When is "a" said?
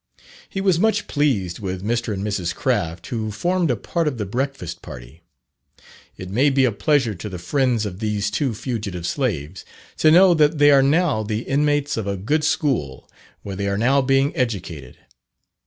3.69-3.75, 6.65-6.71, 12.07-12.17